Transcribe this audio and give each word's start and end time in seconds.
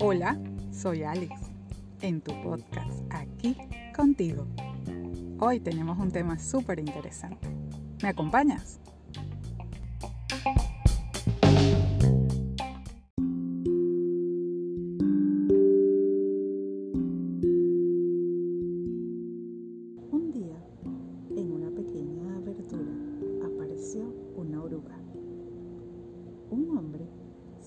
Hola, 0.00 0.38
soy 0.70 1.02
Alex, 1.02 1.32
en 2.02 2.20
tu 2.20 2.32
podcast, 2.42 3.00
aquí 3.10 3.56
contigo. 3.96 4.46
Hoy 5.38 5.60
tenemos 5.60 5.98
un 5.98 6.10
tema 6.10 6.38
súper 6.38 6.78
interesante. 6.78 7.48
¿Me 8.02 8.08
acompañas? 8.10 8.80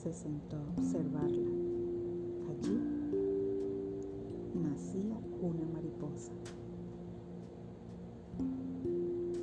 Se 0.02 0.12
sentó 0.14 0.58
a 0.58 0.70
observarla. 0.80 1.52
Allí 2.50 2.82
nacía 4.56 5.16
una 5.44 5.64
mariposa. 5.74 6.32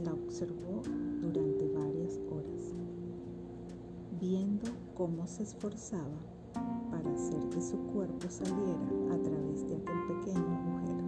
La 0.02 0.14
observó 0.14 0.82
durante 1.22 1.68
varias 1.68 2.18
horas, 2.32 2.74
viendo 4.20 4.66
cómo 4.96 5.28
se 5.28 5.44
esforzaba 5.44 6.18
para 6.90 7.08
hacer 7.12 7.48
que 7.50 7.60
su 7.60 7.76
cuerpo 7.92 8.28
saliera 8.28 9.14
a 9.14 9.18
través 9.22 9.68
de 9.68 9.76
aquel 9.76 10.06
pequeño 10.08 10.56
agujero. 10.58 11.04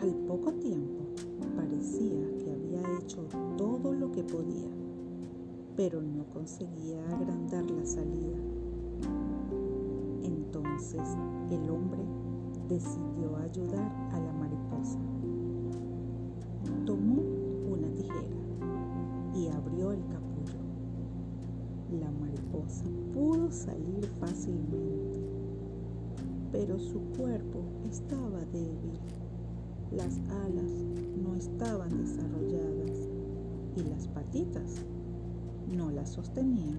Al 0.00 0.14
poco 0.26 0.52
tiempo 0.54 1.04
parecía 1.54 2.34
que 2.38 2.50
había 2.50 2.98
hecho 2.98 3.28
todo 3.58 3.92
lo 3.92 4.10
que 4.10 4.22
podía, 4.22 4.81
pero 5.76 6.00
no 6.02 6.24
conseguía 6.26 7.04
agrandar 7.08 7.70
la 7.70 7.84
salida. 7.84 8.38
Entonces 10.22 11.02
el 11.50 11.70
hombre 11.70 12.02
decidió 12.68 13.36
ayudar 13.36 13.92
a 14.12 14.20
la 14.20 14.32
mariposa. 14.32 14.98
Tomó 16.86 17.22
una 17.70 17.88
tijera 17.94 18.36
y 19.34 19.48
abrió 19.48 19.92
el 19.92 20.04
capullo. 20.06 20.60
La 22.00 22.10
mariposa 22.10 22.84
pudo 23.12 23.50
salir 23.50 24.06
fácilmente, 24.20 25.20
pero 26.50 26.78
su 26.78 27.00
cuerpo 27.16 27.60
estaba 27.88 28.44
débil 28.52 29.00
las 29.96 30.18
alas 30.30 30.72
no 31.22 31.34
estaban 31.34 31.90
desarrolladas 31.98 33.08
y 33.76 33.82
las 33.90 34.08
patitas 34.08 34.76
no 35.76 35.90
las 35.90 36.10
sostenían. 36.10 36.78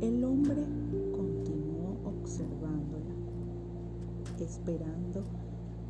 El 0.00 0.24
hombre 0.24 0.64
continuó 1.12 1.96
observándola, 2.04 3.14
esperando 4.40 5.24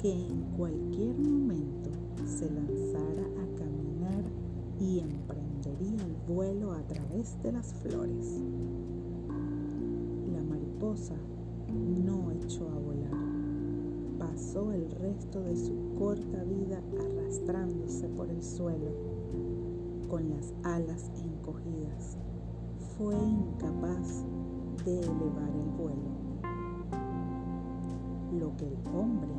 que 0.01 0.13
en 0.13 0.43
cualquier 0.57 1.19
momento 1.19 1.91
se 2.25 2.51
lanzara 2.51 3.23
a 3.23 3.57
caminar 3.59 4.25
y 4.79 5.01
emprendería 5.01 6.05
el 6.05 6.17
vuelo 6.29 6.73
a 6.73 6.83
través 6.83 7.41
de 7.43 7.53
las 7.53 7.73
flores. 7.75 8.43
La 10.33 10.43
mariposa 10.43 11.15
no 12.05 12.31
echó 12.33 12.69
a 12.69 12.79
volar 12.79 13.37
pasó 14.19 14.73
el 14.73 14.91
resto 14.91 15.43
de 15.43 15.57
su 15.57 15.73
corta 15.99 16.43
vida 16.45 16.83
arrastrándose 16.99 18.09
por 18.09 18.31
el 18.31 18.43
suelo, 18.43 18.91
con 20.09 20.31
las 20.31 20.55
alas 20.63 21.11
encogidas. 21.23 22.17
Fue 22.97 23.17
incapaz 23.17 24.25
de 24.85 25.01
elevar 25.01 25.51
el 25.51 25.71
vuelo. 25.77 26.17
Lo 28.39 28.57
que 28.57 28.67
el 28.67 28.87
hombre, 28.95 29.33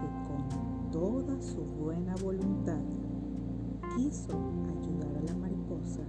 que 0.00 0.08
con 0.28 0.90
toda 0.90 1.40
su 1.40 1.62
buena 1.62 2.14
voluntad 2.16 2.80
quiso 3.96 4.32
ayudar 4.32 5.16
a 5.16 5.22
la 5.22 5.34
mariposa, 5.34 6.02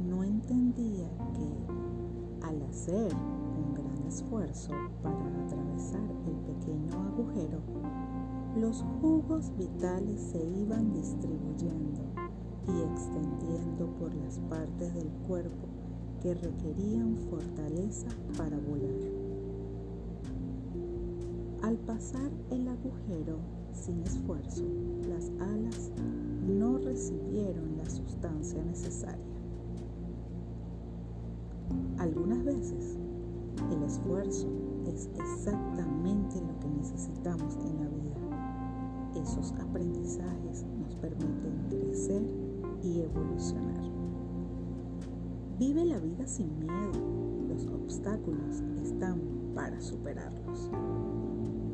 no 0.00 0.24
entendía 0.24 1.08
que 1.34 2.46
al 2.46 2.62
hacer 2.62 3.12
un 3.14 3.74
gran 3.74 4.06
esfuerzo 4.06 4.72
para 5.02 5.44
atravesar 5.44 6.10
el 6.26 6.54
pequeño 6.54 6.94
agujero, 6.94 7.60
los 8.56 8.84
jugos 9.00 9.56
vitales 9.56 10.20
se 10.20 10.44
iban 10.44 10.92
distribuyendo 10.92 11.89
por 14.00 14.14
las 14.14 14.38
partes 14.48 14.94
del 14.94 15.08
cuerpo 15.28 15.68
que 16.22 16.32
requerían 16.34 17.16
fortaleza 17.28 18.08
para 18.36 18.56
volar. 18.58 18.98
Al 21.62 21.76
pasar 21.76 22.30
el 22.50 22.66
agujero 22.66 23.36
sin 23.72 24.00
esfuerzo, 24.00 24.64
las 25.06 25.30
alas 25.40 25.92
no 26.48 26.78
recibieron 26.78 27.76
la 27.76 27.88
sustancia 27.90 28.64
necesaria. 28.64 29.20
Algunas 31.98 32.42
veces 32.42 32.96
el 33.70 33.82
esfuerzo 33.82 34.48
es 34.86 35.10
exactamente 35.18 36.40
lo 36.40 36.58
que 36.58 36.68
necesitamos 36.68 37.56
en 37.66 37.76
la 37.76 37.88
vida. 37.88 39.22
Esos 39.22 39.52
aprendizajes 39.52 40.64
nos 40.80 40.94
permiten 40.96 41.66
crecer 41.68 42.49
y 42.82 43.00
evolucionar. 43.00 43.80
Vive 45.58 45.84
la 45.84 45.98
vida 45.98 46.26
sin 46.26 46.58
miedo. 46.58 47.46
Los 47.48 47.66
obstáculos 47.66 48.62
están 48.82 49.20
para 49.54 49.80
superarlos. 49.80 50.70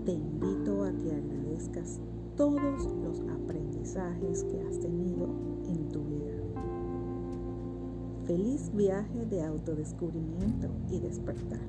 Te 0.05 0.13
invito 0.13 0.85
a 0.85 0.93
que 0.93 1.13
agradezcas 1.13 2.01
todos 2.37 2.93
los 3.03 3.21
aprendizajes 3.21 4.45
que 4.45 4.61
has 4.63 4.81
tenido 4.81 5.29
en 5.69 5.89
tu 5.89 6.03
vida. 6.05 6.35
Feliz 8.27 8.73
viaje 8.75 9.25
de 9.27 9.45
autodescubrimiento 9.45 10.69
y 10.91 10.99
despertar. 10.99 11.61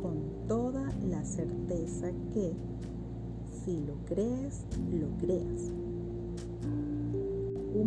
Con 0.00 0.46
toda 0.46 0.88
la 1.08 1.24
certeza 1.24 2.12
que 2.32 2.54
si 3.64 3.80
lo 3.80 3.96
crees, 4.04 4.66
lo 4.92 5.08
creas. 5.18 5.72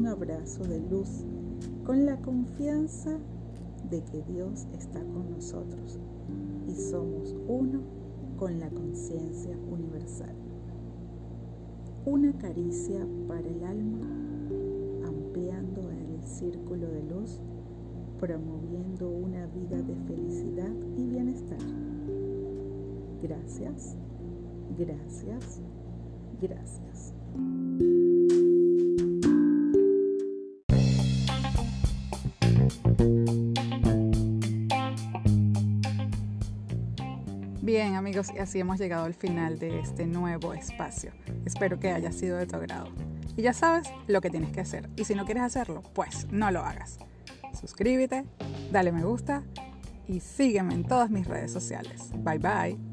Abrazo 0.07 0.63
de 0.63 0.79
luz 0.79 1.25
con 1.85 2.05
la 2.05 2.15
confianza 2.21 3.19
de 3.89 4.01
que 4.05 4.23
Dios 4.23 4.65
está 4.73 4.99
con 4.99 5.31
nosotros 5.31 5.99
y 6.67 6.75
somos 6.75 7.35
uno 7.47 7.81
con 8.37 8.59
la 8.59 8.69
conciencia 8.69 9.57
universal. 9.69 10.33
Una 12.05 12.31
caricia 12.37 13.05
para 13.27 13.47
el 13.49 13.63
alma, 13.63 14.07
ampliando 15.05 15.89
el 15.91 16.23
círculo 16.23 16.87
de 16.87 17.03
luz, 17.03 17.41
promoviendo 18.19 19.09
una 19.09 19.45
vida 19.47 19.81
de 19.81 19.95
felicidad 20.07 20.73
y 20.95 21.05
bienestar. 21.05 21.59
Gracias, 23.21 23.97
gracias, 24.77 25.61
gracias. 26.39 27.13
Bien 37.67 37.95
amigos, 37.95 38.31
y 38.33 38.39
así 38.39 38.61
hemos 38.61 38.79
llegado 38.79 39.03
al 39.03 39.13
final 39.13 39.59
de 39.59 39.81
este 39.81 40.05
nuevo 40.07 40.53
espacio. 40.53 41.11
Espero 41.43 41.77
que 41.77 41.91
haya 41.91 42.13
sido 42.13 42.37
de 42.37 42.47
tu 42.47 42.55
agrado. 42.55 42.87
Y 43.35 43.41
ya 43.41 43.51
sabes 43.51 43.89
lo 44.07 44.21
que 44.21 44.29
tienes 44.29 44.53
que 44.53 44.61
hacer. 44.61 44.89
Y 44.95 45.03
si 45.03 45.15
no 45.15 45.25
quieres 45.25 45.43
hacerlo, 45.43 45.83
pues 45.93 46.31
no 46.31 46.49
lo 46.49 46.61
hagas. 46.61 46.97
Suscríbete, 47.59 48.23
dale 48.71 48.93
me 48.93 49.03
gusta 49.03 49.43
y 50.07 50.21
sígueme 50.21 50.75
en 50.75 50.85
todas 50.85 51.09
mis 51.09 51.27
redes 51.27 51.51
sociales. 51.51 52.09
Bye 52.23 52.39
bye. 52.39 52.86